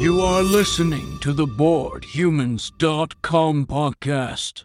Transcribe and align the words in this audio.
You 0.00 0.20
are 0.22 0.42
listening 0.42 1.18
to 1.18 1.34
the 1.34 1.44
BoredHumans.com 1.44 3.66
podcast, 3.66 4.64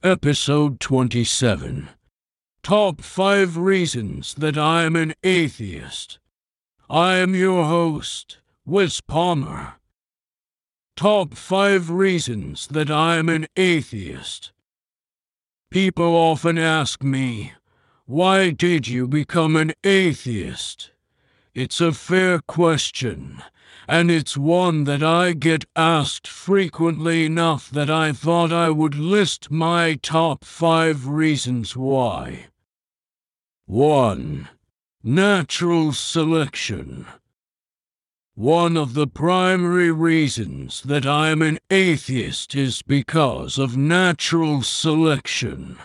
episode 0.00 0.78
27. 0.78 1.88
Top 2.62 3.00
5 3.00 3.56
Reasons 3.56 4.32
That 4.34 4.56
I 4.56 4.84
Am 4.84 4.94
an 4.94 5.14
Atheist. 5.24 6.20
I 6.88 7.16
am 7.16 7.34
your 7.34 7.64
host, 7.64 8.38
Wes 8.64 9.00
Palmer. 9.00 9.72
Top 10.94 11.34
5 11.34 11.90
Reasons 11.90 12.68
That 12.68 12.92
I 12.92 13.16
Am 13.16 13.28
an 13.28 13.48
Atheist. 13.56 14.52
People 15.72 16.14
often 16.14 16.58
ask 16.58 17.02
me, 17.02 17.54
why 18.06 18.50
did 18.50 18.86
you 18.86 19.08
become 19.08 19.56
an 19.56 19.72
atheist? 19.82 20.92
It's 21.56 21.80
a 21.80 21.90
fair 21.90 22.38
question, 22.38 23.42
and 23.90 24.08
it's 24.08 24.36
one 24.36 24.84
that 24.84 25.02
I 25.02 25.32
get 25.32 25.64
asked 25.74 26.28
frequently 26.28 27.26
enough 27.26 27.68
that 27.70 27.90
I 27.90 28.12
thought 28.12 28.52
I 28.52 28.70
would 28.70 28.94
list 28.94 29.50
my 29.50 29.98
top 30.00 30.44
five 30.44 31.08
reasons 31.08 31.76
why. 31.76 32.46
1. 33.66 34.48
Natural 35.02 35.92
selection. 35.92 37.04
One 38.36 38.76
of 38.76 38.94
the 38.94 39.08
primary 39.08 39.90
reasons 39.90 40.82
that 40.82 41.04
I 41.04 41.30
am 41.30 41.42
an 41.42 41.58
atheist 41.68 42.54
is 42.54 42.82
because 42.82 43.58
of 43.58 43.76
natural 43.76 44.62
selection. 44.62 45.78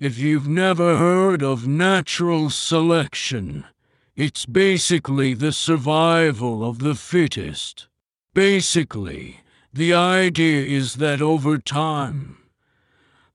If 0.00 0.16
you've 0.18 0.48
never 0.48 0.96
heard 0.96 1.42
of 1.42 1.66
natural 1.66 2.48
selection, 2.48 3.66
it's 4.14 4.44
basically 4.44 5.32
the 5.32 5.52
survival 5.52 6.68
of 6.68 6.80
the 6.80 6.94
fittest. 6.94 7.88
Basically, 8.34 9.40
the 9.72 9.94
idea 9.94 10.64
is 10.64 10.96
that 10.96 11.22
over 11.22 11.56
time, 11.56 12.36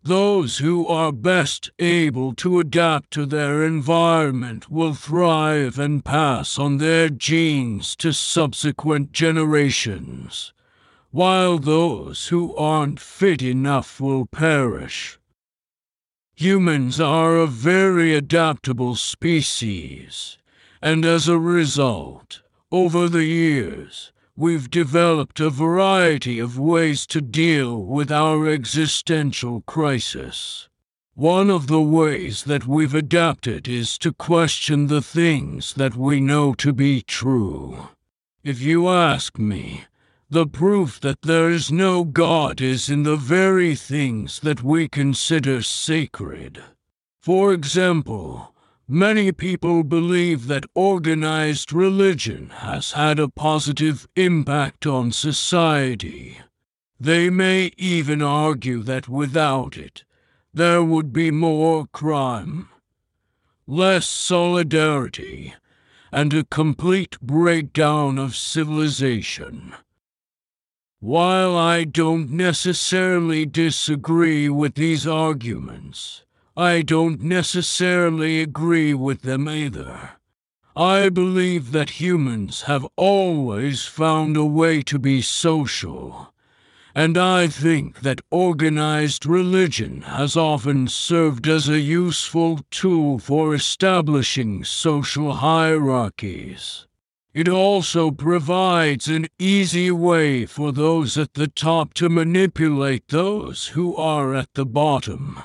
those 0.04 0.60
who 0.60 0.88
are 0.88 1.12
best 1.12 1.72
able 1.80 2.34
to 2.34 2.60
adapt 2.60 3.12
to 3.12 3.26
their 3.26 3.64
environment 3.64 4.70
will 4.70 4.94
thrive 4.94 5.80
and 5.80 6.06
pass 6.06 6.60
on 6.60 6.78
their 6.78 7.10
genes 7.10 7.96
to 7.98 8.14
subsequent 8.14 9.12
generations, 9.12 10.54
while 11.10 11.58
those 11.58 12.28
who 12.28 12.56
aren't 12.56 13.00
fit 13.00 13.42
enough 13.42 14.00
will 14.00 14.28
perish. 14.28 15.20
Humans 16.36 17.02
are 17.02 17.36
a 17.36 17.48
very 17.48 18.16
adaptable 18.16 18.96
species, 18.96 20.38
and 20.82 21.06
as 21.06 21.28
a 21.28 21.40
result, 21.40 22.42
over 22.72 23.10
the 23.10 23.24
years, 23.24 24.12
we've 24.36 24.70
developed 24.70 25.40
a 25.40 25.50
variety 25.50 26.38
of 26.40 26.60
ways 26.60 27.08
to 27.08 27.22
deal 27.22 27.84
with 27.84 28.12
our 28.12 28.48
existential 28.48 29.62
crisis. 29.62 30.70
One 31.16 31.50
of 31.50 31.66
the 31.66 31.82
ways 31.82 32.44
that 32.44 32.68
we've 32.68 32.94
adapted 32.94 33.68
is 33.68 33.98
to 34.00 34.14
question 34.14 34.86
the 34.86 35.02
things 35.02 35.74
that 35.74 35.96
we 35.96 36.20
know 36.20 36.54
to 36.54 36.72
be 36.72 37.02
true. 37.02 37.88
If 38.44 38.62
you 38.62 38.88
ask 38.88 39.40
me, 39.40 39.86
the 40.30 40.46
proof 40.46 41.00
that 41.00 41.24
there 41.24 41.50
is 41.50 41.72
no 41.72 42.04
God 42.04 42.62
is 42.62 42.90
in 42.90 43.04
the 43.04 43.16
very 43.16 43.76
things 43.76 44.42
that 44.42 44.62
we 44.62 44.88
consider 44.88 45.62
sacred. 45.62 46.62
For 47.22 47.54
example, 47.54 48.54
Many 48.90 49.34
people 49.34 49.84
believe 49.84 50.48
that 50.48 50.66
organized 50.74 51.74
religion 51.74 52.52
has 52.52 52.94
had 52.94 53.20
a 53.20 53.28
positive 53.28 54.08
impact 54.16 54.86
on 54.86 55.12
society. 55.12 56.38
They 56.98 57.30
may 57.30 57.72
even 57.76 58.22
argue 58.22 58.82
that 58.84 59.10
without 59.10 59.76
it, 59.76 60.06
there 60.54 60.82
would 60.82 61.12
be 61.12 61.32
more 61.32 61.88
crime, 61.88 62.70
less 63.68 64.08
solidarity, 64.08 65.54
and 66.10 66.34
a 66.34 66.46
complete 66.46 67.20
breakdown 67.20 68.18
of 68.18 68.38
civilization. 68.38 69.74
While 71.02 71.58
I 71.58 71.84
don't 71.84 72.30
necessarily 72.32 73.46
disagree 73.46 74.48
with 74.48 74.76
these 74.76 75.06
arguments, 75.06 76.24
I 76.60 76.82
don't 76.82 77.22
necessarily 77.22 78.42
agree 78.42 78.96
with 78.96 79.22
them 79.22 79.48
either. 79.48 80.14
I 80.76 81.10
believe 81.10 81.72
that 81.72 82.02
humans 82.02 82.64
have 82.64 82.88
always 82.96 83.86
found 83.86 84.36
a 84.36 84.44
way 84.44 84.82
to 84.82 84.98
be 84.98 85.22
social, 85.22 86.34
and 86.96 87.16
I 87.16 87.46
think 87.46 88.00
that 88.00 88.22
organized 88.32 89.28
religion 89.28 90.02
has 90.02 90.36
often 90.36 90.88
served 90.88 91.48
as 91.48 91.70
a 91.70 91.80
useful 91.80 92.62
tool 92.72 93.20
for 93.20 93.54
establishing 93.54 94.64
social 94.64 95.34
hierarchies. 95.34 96.88
It 97.36 97.48
also 97.48 98.10
provides 98.10 99.08
an 99.08 99.28
easy 99.38 99.92
way 99.92 100.48
for 100.48 100.72
those 100.72 101.20
at 101.20 101.36
the 101.36 101.50
top 101.50 101.94
to 101.94 102.10
manipulate 102.10 103.10
those 103.10 103.68
who 103.68 103.96
are 103.96 104.34
at 104.34 104.56
the 104.56 104.66
bottom. 104.66 105.44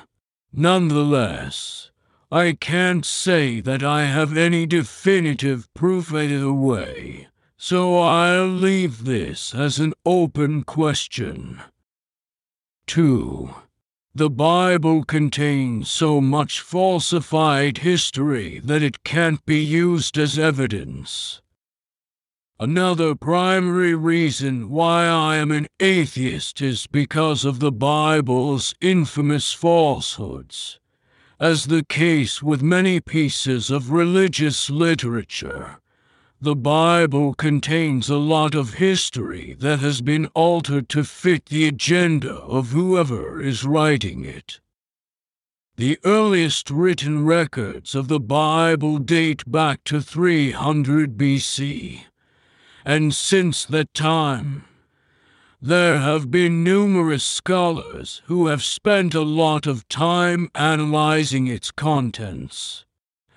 Nonetheless, 0.55 1.89
I 2.31 2.53
can't 2.53 3.03
say 3.03 3.59
that 3.61 3.81
I 3.83 4.05
have 4.05 4.37
any 4.37 4.67
definitive 4.67 5.67
proof 5.73 6.13
either 6.13 6.53
way, 6.53 7.27
so 7.57 7.97
I'll 7.97 8.47
leave 8.47 9.03
this 9.03 9.55
as 9.55 9.79
an 9.79 9.93
open 10.05 10.63
question. 10.63 11.59
2. 12.85 13.49
The 14.13 14.29
Bible 14.29 15.03
contains 15.03 15.89
so 15.89 16.21
much 16.21 16.61
falsified 16.61 17.79
history 17.79 18.59
that 18.59 18.83
it 18.83 19.03
can't 19.03 19.43
be 19.47 19.63
used 19.63 20.19
as 20.19 20.37
evidence. 20.37 21.41
Another 22.59 23.15
primary 23.15 23.95
reason 23.95 24.69
why 24.69 25.07
I 25.07 25.37
am 25.37 25.51
an 25.51 25.67
atheist 25.79 26.61
is 26.61 26.85
because 26.85 27.45
of 27.45 27.59
the 27.59 27.71
Bible's 27.71 28.75
infamous 28.79 29.51
falsehoods. 29.53 30.79
As 31.39 31.65
the 31.65 31.83
case 31.83 32.43
with 32.43 32.61
many 32.61 32.99
pieces 32.99 33.71
of 33.71 33.91
religious 33.91 34.69
literature, 34.69 35.79
the 36.39 36.55
Bible 36.55 37.33
contains 37.33 38.07
a 38.07 38.17
lot 38.17 38.53
of 38.53 38.75
history 38.75 39.55
that 39.59 39.79
has 39.79 40.01
been 40.01 40.27
altered 40.35 40.89
to 40.89 41.03
fit 41.03 41.47
the 41.47 41.67
agenda 41.67 42.35
of 42.35 42.69
whoever 42.69 43.41
is 43.41 43.65
writing 43.65 44.25
it. 44.25 44.59
The 45.75 45.97
earliest 46.05 46.69
written 46.69 47.25
records 47.25 47.95
of 47.95 48.09
the 48.09 48.19
Bible 48.19 48.99
date 48.99 49.43
back 49.51 49.83
to 49.85 50.01
300 50.01 51.17
BC 51.17 52.03
and 52.85 53.13
since 53.13 53.65
that 53.65 53.93
time, 53.93 54.65
there 55.61 55.99
have 55.99 56.29
been 56.29 56.63
numerous 56.63 57.23
scholars 57.23 58.21
who 58.25 58.47
have 58.47 58.61
spent 58.61 59.13
a 59.13 59.21
lot 59.21 59.65
of 59.65 59.87
time 59.87 60.49
analyzing 60.53 61.47
its 61.47 61.71
contents. 61.71 62.83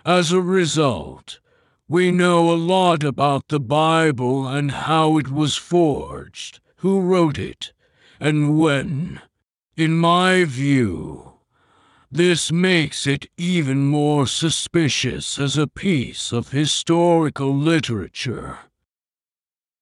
As 0.05 0.33
a 0.33 0.41
result, 0.41 1.39
we 1.89 2.11
know 2.11 2.51
a 2.51 2.59
lot 2.59 3.05
about 3.05 3.47
the 3.47 3.61
Bible 3.61 4.49
and 4.49 4.73
how 4.73 5.19
it 5.19 5.31
was 5.31 5.57
forged, 5.57 6.59
who 6.79 7.01
wrote 7.01 7.39
it, 7.39 7.73
and 8.19 8.59
when. 8.59 9.21
In 9.77 9.97
my 9.97 10.45
view, 10.45 11.35
this 12.11 12.51
makes 12.51 13.07
it 13.07 13.31
even 13.37 13.87
more 13.87 14.27
suspicious 14.27 15.39
as 15.39 15.57
a 15.57 15.69
piece 15.69 16.33
of 16.33 16.51
historical 16.51 17.55
literature. 17.55 18.59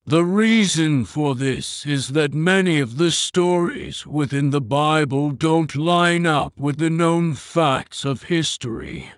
The 0.06 0.22
reason 0.22 1.06
for 1.06 1.34
this 1.34 1.86
is 1.86 2.08
that 2.08 2.34
many 2.34 2.78
of 2.78 2.98
the 2.98 3.10
stories 3.10 4.06
within 4.06 4.50
the 4.50 4.60
Bible 4.60 5.30
don't 5.30 5.74
line 5.74 6.26
up 6.26 6.52
with 6.58 6.76
the 6.76 6.90
known 6.90 7.32
facts 7.32 8.04
of 8.04 8.24
history. 8.24 9.12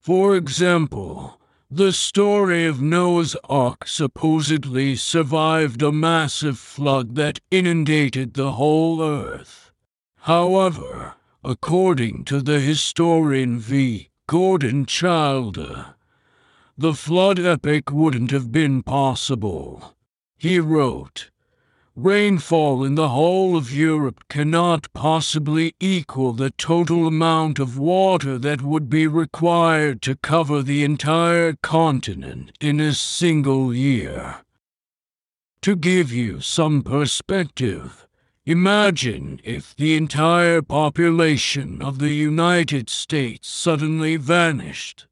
For 0.00 0.34
example, 0.34 1.40
the 1.70 1.92
story 1.92 2.66
of 2.66 2.82
Noah's 2.82 3.36
Ark 3.44 3.86
supposedly 3.86 4.96
survived 4.96 5.80
a 5.80 5.92
massive 5.92 6.58
flood 6.58 7.14
that 7.14 7.38
inundated 7.52 8.34
the 8.34 8.52
whole 8.52 9.00
earth. 9.00 9.70
However, 10.22 11.14
according 11.44 12.24
to 12.24 12.42
the 12.42 12.58
historian 12.58 13.60
V. 13.60 14.10
Gordon 14.26 14.86
Childer, 14.86 15.94
the 16.76 16.94
flood 16.94 17.38
epic 17.38 17.92
wouldn't 17.92 18.32
have 18.32 18.50
been 18.50 18.82
possible. 18.82 19.94
He 20.42 20.58
wrote, 20.58 21.30
Rainfall 21.94 22.82
in 22.82 22.96
the 22.96 23.10
whole 23.10 23.56
of 23.56 23.72
Europe 23.72 24.24
cannot 24.28 24.92
possibly 24.92 25.76
equal 25.78 26.32
the 26.32 26.50
total 26.50 27.06
amount 27.06 27.60
of 27.60 27.78
water 27.78 28.38
that 28.38 28.60
would 28.60 28.90
be 28.90 29.06
required 29.06 30.02
to 30.02 30.16
cover 30.16 30.60
the 30.60 30.82
entire 30.82 31.52
continent 31.62 32.50
in 32.60 32.80
a 32.80 32.92
single 32.92 33.72
year. 33.72 34.38
To 35.60 35.76
give 35.76 36.10
you 36.10 36.40
some 36.40 36.82
perspective, 36.82 38.08
imagine 38.44 39.40
if 39.44 39.76
the 39.76 39.94
entire 39.96 40.60
population 40.60 41.80
of 41.80 42.00
the 42.00 42.14
United 42.14 42.90
States 42.90 43.46
suddenly 43.46 44.16
vanished. 44.16 45.06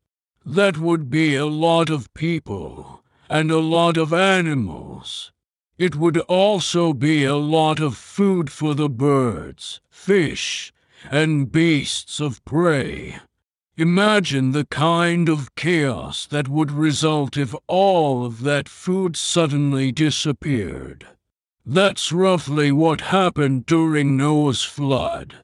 That 0.45 0.79
would 0.79 1.09
be 1.09 1.37
a 1.37 1.47
lot 1.47 1.89
of 1.89 2.13
people 2.15 3.00
and 3.31 3.51
a 3.53 3.61
lot 3.61 3.97
of 3.97 4.13
animals. 4.13 5.31
It 5.79 5.95
would 5.95 6.19
also 6.19 6.93
be 6.93 7.25
a 7.25 7.37
lot 7.37 7.79
of 7.79 7.97
food 7.97 8.51
for 8.51 8.75
the 8.75 8.89
birds, 8.89 9.81
fish, 9.89 10.73
and 11.11 11.51
beasts 11.51 12.19
of 12.21 12.45
prey. 12.45 13.21
Imagine 13.77 14.51
the 14.51 14.67
kind 14.67 15.29
of 15.29 15.55
chaos 15.55 16.27
that 16.27 16.49
would 16.49 16.73
result 16.73 17.37
if 17.37 17.55
all 17.69 18.27
of 18.27 18.43
that 18.43 18.69
food 18.69 19.17
suddenly 19.17 19.93
disappeared. 19.93 21.07
That's 21.65 22.11
roughly 22.11 22.73
what 22.73 23.01
happened 23.01 23.65
during 23.65 24.17
Noah's 24.17 24.65
flood, 24.65 25.37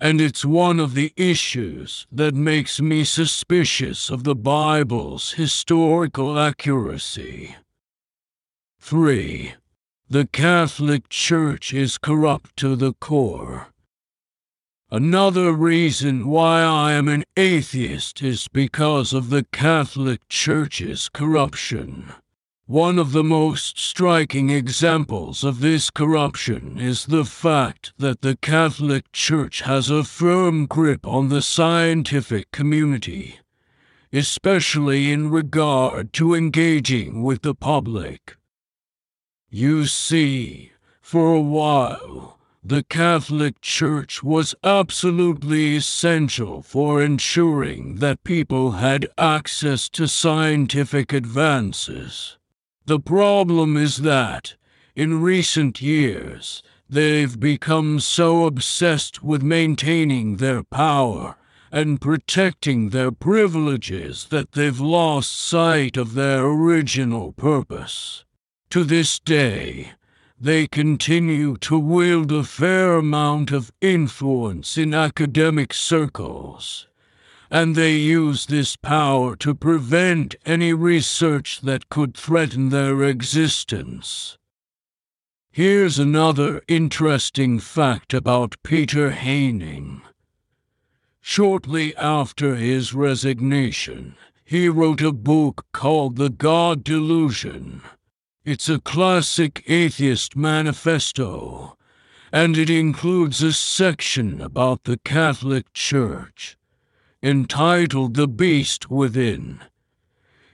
and 0.00 0.20
it's 0.20 0.44
one 0.44 0.78
of 0.78 0.94
the 0.94 1.12
issues 1.16 2.06
that 2.10 2.34
makes 2.34 2.80
me 2.80 3.04
suspicious 3.04 4.10
of 4.10 4.24
the 4.24 4.34
Bible's 4.34 5.32
historical 5.32 6.38
accuracy. 6.38 7.56
3. 8.80 9.54
The 10.08 10.26
Catholic 10.26 11.08
Church 11.08 11.74
is 11.74 11.98
corrupt 11.98 12.56
to 12.58 12.76
the 12.76 12.92
core. 12.94 13.68
Another 14.90 15.50
reason 15.52 16.28
why 16.28 16.62
I 16.62 16.92
am 16.92 17.08
an 17.08 17.24
atheist 17.36 18.22
is 18.22 18.46
because 18.46 19.12
of 19.12 19.30
the 19.30 19.44
Catholic 19.50 20.28
Church's 20.28 21.08
corruption. 21.08 22.12
One 22.68 22.98
of 22.98 23.12
the 23.12 23.22
most 23.22 23.78
striking 23.78 24.50
examples 24.50 25.44
of 25.44 25.60
this 25.60 25.88
corruption 25.88 26.78
is 26.80 27.06
the 27.06 27.24
fact 27.24 27.92
that 27.96 28.22
the 28.22 28.36
Catholic 28.38 29.12
Church 29.12 29.60
has 29.60 29.88
a 29.88 30.02
firm 30.02 30.66
grip 30.66 31.06
on 31.06 31.28
the 31.28 31.42
scientific 31.42 32.50
community, 32.50 33.38
especially 34.12 35.12
in 35.12 35.30
regard 35.30 36.12
to 36.14 36.34
engaging 36.34 37.22
with 37.22 37.42
the 37.42 37.54
public. 37.54 38.36
You 39.48 39.86
see, 39.86 40.72
for 41.00 41.34
a 41.34 41.40
while, 41.40 42.36
the 42.64 42.82
Catholic 42.82 43.60
Church 43.60 44.24
was 44.24 44.56
absolutely 44.64 45.76
essential 45.76 46.62
for 46.62 47.00
ensuring 47.00 47.96
that 48.00 48.24
people 48.24 48.72
had 48.72 49.06
access 49.16 49.88
to 49.90 50.08
scientific 50.08 51.12
advances. 51.12 52.38
The 52.86 53.00
problem 53.00 53.76
is 53.76 53.96
that, 53.98 54.54
in 54.94 55.20
recent 55.20 55.82
years, 55.82 56.62
they've 56.88 57.38
become 57.38 57.98
so 57.98 58.44
obsessed 58.46 59.24
with 59.24 59.42
maintaining 59.42 60.36
their 60.36 60.62
power 60.62 61.34
and 61.72 62.00
protecting 62.00 62.90
their 62.90 63.10
privileges 63.10 64.26
that 64.30 64.52
they've 64.52 64.78
lost 64.78 65.36
sight 65.36 65.96
of 65.96 66.14
their 66.14 66.46
original 66.46 67.32
purpose. 67.32 68.24
To 68.70 68.84
this 68.84 69.18
day, 69.18 69.90
they 70.40 70.68
continue 70.68 71.56
to 71.56 71.76
wield 71.76 72.30
a 72.30 72.44
fair 72.44 72.94
amount 72.98 73.50
of 73.50 73.72
influence 73.80 74.78
in 74.78 74.94
academic 74.94 75.74
circles, 75.74 76.86
and 77.56 77.74
they 77.74 77.94
use 77.94 78.44
this 78.44 78.76
power 78.76 79.34
to 79.34 79.54
prevent 79.54 80.34
any 80.44 80.74
research 80.74 81.62
that 81.62 81.88
could 81.88 82.14
threaten 82.14 82.68
their 82.68 83.02
existence. 83.02 84.36
Here's 85.50 85.98
another 85.98 86.60
interesting 86.68 87.58
fact 87.58 88.12
about 88.12 88.62
Peter 88.62 89.12
Haining. 89.12 90.02
Shortly 91.22 91.96
after 91.96 92.56
his 92.56 92.92
resignation, 92.92 94.16
he 94.44 94.68
wrote 94.68 95.00
a 95.00 95.10
book 95.12 95.64
called 95.72 96.16
The 96.16 96.28
God 96.28 96.84
Delusion 96.84 97.80
it's 98.44 98.68
a 98.68 98.78
classic 98.78 99.64
atheist 99.66 100.36
manifesto, 100.36 101.78
and 102.30 102.58
it 102.58 102.68
includes 102.68 103.42
a 103.42 103.52
section 103.54 104.42
about 104.42 104.84
the 104.84 104.98
Catholic 104.98 105.72
Church, 105.72 106.56
entitled 107.22 108.14
The 108.14 108.28
Beast 108.28 108.90
Within. 108.90 109.60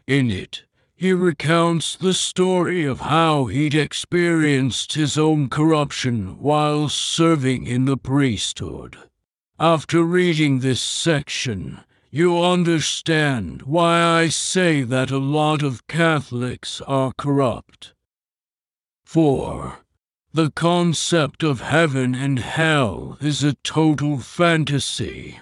In 0.06 0.30
it, 0.30 0.64
he 0.94 1.12
recounts 1.12 1.96
the 1.96 2.14
story 2.14 2.84
of 2.84 3.00
how 3.00 3.46
he'd 3.46 3.74
experienced 3.74 4.92
his 4.92 5.18
own 5.18 5.48
corruption 5.48 6.38
while 6.38 6.88
serving 6.88 7.66
in 7.66 7.86
the 7.86 7.96
priesthood. 7.96 8.96
After 9.58 10.02
reading 10.04 10.60
this 10.60 10.80
section, 10.80 11.80
you 12.10 12.40
understand 12.40 13.62
why 13.62 14.02
I 14.02 14.28
say 14.28 14.82
that 14.82 15.10
a 15.10 15.18
lot 15.18 15.62
of 15.62 15.86
Catholics 15.86 16.80
are 16.82 17.12
corrupt. 17.16 17.94
4. 19.04 19.78
The 20.32 20.50
concept 20.50 21.42
of 21.42 21.62
heaven 21.62 22.14
and 22.14 22.38
hell 22.38 23.18
is 23.20 23.42
a 23.42 23.54
total 23.64 24.18
fantasy. 24.18 25.40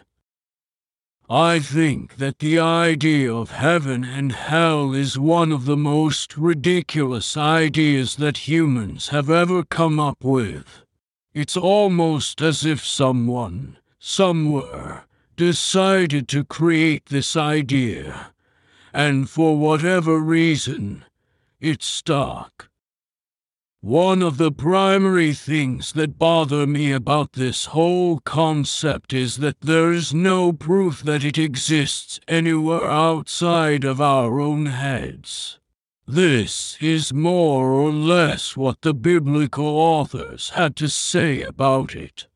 I 1.32 1.60
think 1.60 2.16
that 2.16 2.40
the 2.40 2.58
idea 2.58 3.32
of 3.32 3.52
heaven 3.52 4.02
and 4.02 4.32
hell 4.32 4.92
is 4.92 5.16
one 5.16 5.52
of 5.52 5.64
the 5.64 5.76
most 5.76 6.36
ridiculous 6.36 7.36
ideas 7.36 8.16
that 8.16 8.48
humans 8.48 9.10
have 9.10 9.30
ever 9.30 9.62
come 9.62 10.00
up 10.00 10.24
with. 10.24 10.84
It's 11.32 11.56
almost 11.56 12.42
as 12.42 12.66
if 12.66 12.84
someone, 12.84 13.76
somewhere, 14.00 15.04
decided 15.36 16.26
to 16.30 16.42
create 16.42 17.06
this 17.06 17.36
idea, 17.36 18.32
and 18.92 19.30
for 19.30 19.56
whatever 19.56 20.18
reason, 20.18 21.04
it 21.60 21.84
stuck. 21.84 22.69
One 23.82 24.22
of 24.22 24.36
the 24.36 24.52
primary 24.52 25.32
things 25.32 25.92
that 25.92 26.18
bother 26.18 26.66
me 26.66 26.92
about 26.92 27.32
this 27.32 27.64
whole 27.64 28.20
concept 28.20 29.14
is 29.14 29.38
that 29.38 29.62
there 29.62 29.90
is 29.90 30.12
no 30.12 30.52
proof 30.52 31.02
that 31.04 31.24
it 31.24 31.38
exists 31.38 32.20
anywhere 32.28 32.84
outside 32.84 33.84
of 33.84 33.98
our 33.98 34.38
own 34.38 34.66
heads. 34.66 35.58
This 36.06 36.76
is 36.82 37.14
more 37.14 37.72
or 37.72 37.90
less 37.90 38.54
what 38.54 38.82
the 38.82 38.92
biblical 38.92 39.64
authors 39.64 40.50
had 40.50 40.76
to 40.76 40.88
say 40.88 41.40
about 41.40 41.94
it. 41.94 42.28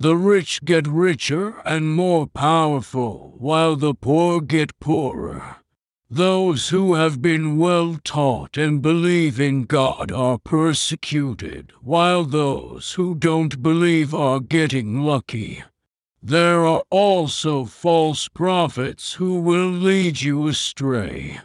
The 0.00 0.16
rich 0.16 0.64
get 0.64 0.88
richer 0.88 1.60
and 1.64 1.94
more 1.94 2.26
powerful, 2.26 3.36
while 3.38 3.76
the 3.76 3.94
poor 3.94 4.40
get 4.40 4.80
poorer. 4.80 5.58
Those 6.14 6.68
who 6.68 6.94
have 6.94 7.20
been 7.20 7.58
well 7.58 7.98
taught 8.04 8.56
and 8.56 8.80
believe 8.80 9.40
in 9.40 9.64
God 9.64 10.12
are 10.12 10.38
persecuted, 10.38 11.72
while 11.82 12.22
those 12.22 12.92
who 12.92 13.16
don't 13.16 13.60
believe 13.60 14.14
are 14.14 14.38
getting 14.38 15.00
lucky. 15.02 15.64
There 16.22 16.64
are 16.64 16.84
also 16.88 17.64
false 17.64 18.28
prophets 18.28 19.14
who 19.14 19.40
will 19.40 19.68
lead 19.68 20.22
you 20.22 20.46
astray. 20.46 21.40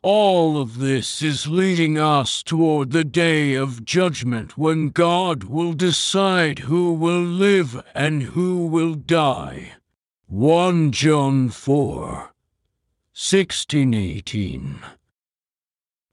All 0.00 0.58
of 0.58 0.78
this 0.78 1.20
is 1.20 1.46
leading 1.46 1.98
us 1.98 2.42
toward 2.42 2.92
the 2.92 3.04
day 3.04 3.52
of 3.52 3.84
judgment 3.84 4.56
when 4.56 4.88
God 4.88 5.44
will 5.44 5.74
decide 5.74 6.60
who 6.60 6.94
will 6.94 7.20
live 7.20 7.84
and 7.94 8.22
who 8.22 8.66
will 8.66 8.94
die. 8.94 9.74
1 10.26 10.90
John 10.92 11.50
4 11.50 12.32
16 13.18 13.94
18. 13.94 14.78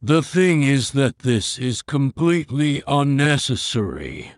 The 0.01 0.22
thing 0.22 0.63
is 0.63 0.91
that 0.91 1.19
this 1.19 1.60
is 1.60 1.81
completely 1.81 2.81
unnecessary. 2.88 4.31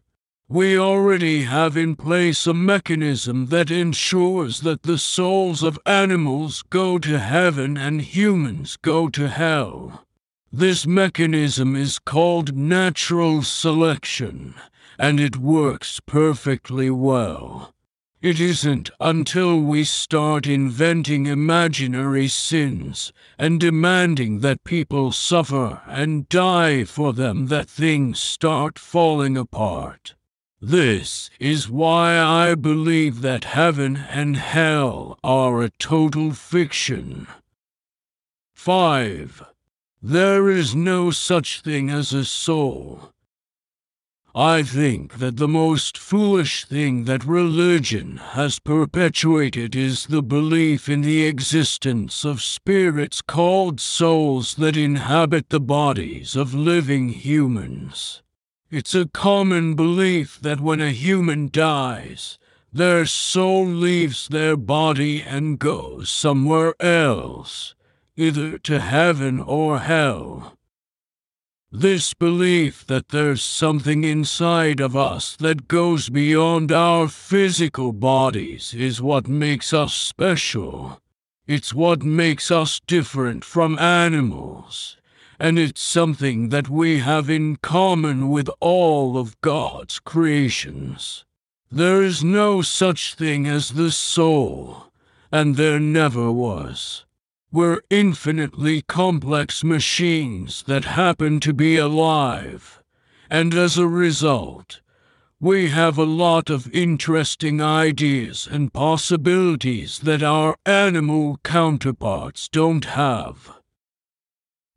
We 0.50 0.76
already 0.76 1.44
have 1.44 1.78
in 1.78 1.96
place 1.96 2.48
a 2.48 2.56
mechanism 2.56 3.46
that 3.48 3.70
ensures 3.70 4.62
that 4.62 4.82
the 4.82 4.98
souls 4.98 5.62
of 5.62 5.78
animals 5.86 6.64
go 6.72 6.98
to 6.98 7.20
heaven 7.20 7.78
and 7.78 8.02
humans 8.02 8.78
go 8.78 9.10
to 9.10 9.30
hell. 9.30 10.04
This 10.52 10.88
mechanism 10.88 11.76
is 11.76 12.00
called 12.00 12.58
natural 12.58 13.44
selection, 13.44 14.56
and 14.98 15.20
it 15.20 15.38
works 15.38 16.00
perfectly 16.08 16.90
well. 16.90 17.75
It 18.22 18.40
isn't 18.40 18.90
until 19.00 19.60
we 19.60 19.84
start 19.84 20.48
inventing 20.48 21.26
imaginary 21.26 22.28
sins 22.28 23.12
and 23.38 23.60
demanding 23.60 24.40
that 24.40 24.64
people 24.64 25.12
suffer 25.12 25.82
and 25.86 26.28
die 26.30 26.86
for 26.86 27.14
them 27.14 27.48
that 27.48 27.70
things 27.70 28.20
start 28.20 28.80
falling 28.80 29.38
apart. 29.38 30.16
This 30.62 31.30
is 31.40 31.70
why 31.70 32.18
I 32.18 32.56
believe 32.56 33.22
that 33.22 33.44
heaven 33.44 33.98
and 33.98 34.38
hell 34.38 35.20
are 35.24 35.62
a 35.62 35.70
total 35.70 36.32
fiction. 36.32 37.28
5. 38.54 39.44
There 40.02 40.50
is 40.50 40.74
no 40.74 41.12
such 41.12 41.62
thing 41.62 41.90
as 41.90 42.14
a 42.14 42.26
soul. 42.26 43.12
I 44.38 44.64
think 44.64 45.20
that 45.20 45.38
the 45.38 45.48
most 45.48 45.98
foolish 45.98 46.66
thing 46.66 47.06
that 47.06 47.24
religion 47.24 48.18
has 48.18 48.60
perpetuated 48.60 49.78
is 49.78 50.08
the 50.08 50.22
belief 50.22 50.90
in 50.90 51.00
the 51.00 51.24
existence 51.24 52.26
of 52.26 52.42
spirits 52.42 53.22
called 53.22 53.80
souls 53.80 54.56
that 54.56 54.76
inhabit 54.76 55.52
the 55.52 55.62
bodies 55.62 56.36
of 56.36 56.54
living 56.54 57.08
humans. 57.08 58.24
It's 58.70 58.94
a 58.94 59.08
common 59.08 59.74
belief 59.74 60.38
that 60.42 60.60
when 60.60 60.82
a 60.82 60.92
human 60.92 61.48
dies, 61.50 62.38
their 62.74 63.06
soul 63.06 63.66
leaves 63.66 64.28
their 64.28 64.58
body 64.58 65.22
and 65.22 65.58
goes 65.58 66.10
somewhere 66.10 66.76
else, 66.82 67.74
either 68.18 68.58
to 68.58 68.82
heaven 68.82 69.40
or 69.40 69.80
hell. 69.80 70.58
This 71.78 72.14
belief 72.14 72.88
that 72.88 73.10
there's 73.10 73.44
something 73.44 74.06
inside 74.06 74.80
of 74.80 74.96
us 74.96 75.36
that 75.36 75.68
goes 75.68 76.08
beyond 76.08 76.72
our 76.72 77.10
physical 77.10 77.92
bodies 77.92 78.74
is 78.74 79.02
what 79.02 79.28
makes 79.28 79.74
us 79.74 79.94
special. 79.94 81.02
It's 81.48 81.74
what 81.74 82.02
makes 82.02 82.50
us 82.50 82.80
different 82.88 83.44
from 83.44 83.78
animals. 83.78 84.96
And 85.38 85.60
it's 85.60 85.82
something 85.82 86.48
that 86.48 86.70
we 86.70 87.00
have 87.00 87.30
in 87.30 87.58
common 87.58 88.30
with 88.30 88.50
all 88.62 89.18
of 89.18 89.42
God's 89.42 90.00
creations. 90.00 91.26
There 91.70 92.02
is 92.02 92.24
no 92.24 92.62
such 92.62 93.16
thing 93.16 93.48
as 93.48 93.72
the 93.72 93.92
soul, 93.92 94.94
and 95.30 95.58
there 95.58 95.82
never 95.82 96.32
was. 96.32 97.04
We're 97.56 97.84
infinitely 97.90 98.82
complex 98.82 99.64
machines 99.64 100.64
that 100.64 100.84
happen 100.84 101.40
to 101.40 101.54
be 101.54 101.78
alive, 101.78 102.84
and 103.30 103.54
as 103.54 103.78
a 103.78 103.88
result, 103.88 104.82
we 105.40 105.70
have 105.70 105.98
a 105.98 106.04
lot 106.04 106.50
of 106.50 106.70
interesting 106.74 107.62
ideas 107.62 108.46
and 108.52 108.74
possibilities 108.74 110.00
that 110.00 110.22
our 110.22 110.58
animal 110.66 111.40
counterparts 111.46 112.50
don't 112.50 112.84
have. 112.84 113.54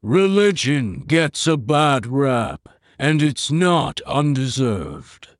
Religion 0.01 1.01
gets 1.01 1.49
a 1.49 1.57
bad 1.57 2.07
rap, 2.07 2.69
and 2.97 3.21
it's 3.21 3.51
not 3.51 4.01
undeserved. 4.03 5.31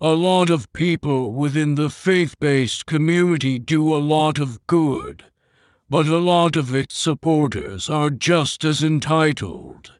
A 0.00 0.12
lot 0.12 0.48
of 0.48 0.72
people 0.72 1.32
within 1.32 1.74
the 1.74 1.90
faith 1.90 2.38
based 2.38 2.86
community 2.86 3.58
do 3.58 3.92
a 3.92 3.98
lot 3.98 4.38
of 4.38 4.64
good 4.68 5.24
but 5.88 6.06
a 6.06 6.18
lot 6.18 6.56
of 6.56 6.74
its 6.74 6.96
supporters 6.96 7.90
are 7.90 8.10
just 8.10 8.64
as 8.64 8.82
entitled, 8.82 9.92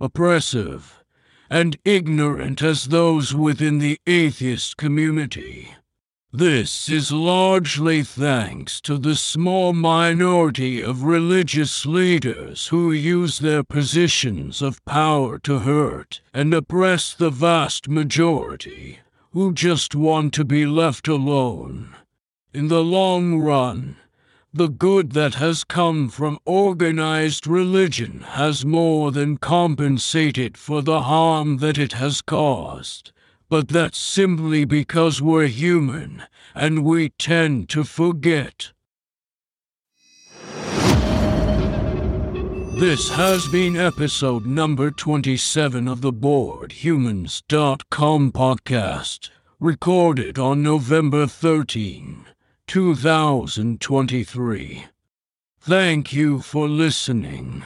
oppressive, 0.00 1.02
and 1.48 1.76
ignorant 1.84 2.62
as 2.62 2.86
those 2.86 3.34
within 3.34 3.78
the 3.78 3.98
atheist 4.06 4.76
community. 4.76 5.74
This 6.32 6.88
is 6.88 7.10
largely 7.10 8.04
thanks 8.04 8.80
to 8.82 8.98
the 8.98 9.16
small 9.16 9.72
minority 9.72 10.80
of 10.80 11.02
religious 11.02 11.84
leaders 11.84 12.68
who 12.68 12.92
use 12.92 13.40
their 13.40 13.64
positions 13.64 14.62
of 14.62 14.84
power 14.84 15.40
to 15.40 15.58
hurt 15.58 16.20
and 16.32 16.54
oppress 16.54 17.14
the 17.14 17.30
vast 17.30 17.88
majority 17.88 19.00
who 19.32 19.52
just 19.52 19.96
want 19.96 20.32
to 20.34 20.44
be 20.44 20.66
left 20.66 21.08
alone. 21.08 21.96
In 22.54 22.68
the 22.68 22.84
long 22.84 23.40
run, 23.40 23.96
the 24.52 24.68
good 24.68 25.12
that 25.12 25.34
has 25.34 25.62
come 25.62 26.08
from 26.08 26.38
organized 26.44 27.46
religion 27.46 28.24
has 28.30 28.64
more 28.64 29.12
than 29.12 29.36
compensated 29.36 30.58
for 30.58 30.82
the 30.82 31.02
harm 31.02 31.58
that 31.58 31.78
it 31.78 31.92
has 31.92 32.20
caused. 32.20 33.12
But 33.48 33.68
that's 33.68 33.98
simply 33.98 34.64
because 34.64 35.22
we're 35.22 35.46
human 35.46 36.24
and 36.54 36.84
we 36.84 37.10
tend 37.10 37.68
to 37.70 37.84
forget. 37.84 38.72
This 42.80 43.10
has 43.10 43.46
been 43.48 43.76
episode 43.76 44.46
number 44.46 44.90
27 44.90 45.86
of 45.86 46.00
the 46.00 46.12
BoredHumans.com 46.12 48.32
podcast, 48.32 49.30
recorded 49.60 50.38
on 50.38 50.62
November 50.62 51.26
13. 51.26 52.24
2023. 52.70 54.84
Thank 55.60 56.12
you 56.12 56.40
for 56.40 56.68
listening. 56.68 57.64